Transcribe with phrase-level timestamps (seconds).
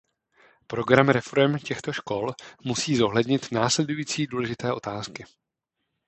[0.67, 2.31] Program reforem těchto škol
[2.63, 5.25] musí zohlednit následující důležité otázky.